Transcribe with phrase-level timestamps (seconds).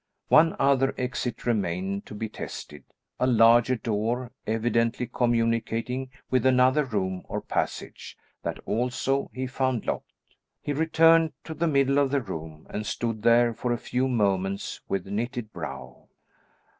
[0.29, 2.85] One other exit remained to be tested;
[3.19, 10.09] a larger door evidently communicating with another room or passage; that also he found locked.
[10.59, 14.81] He returned to the middle of the room and stood there for a few moments
[14.89, 16.07] with knitted brow.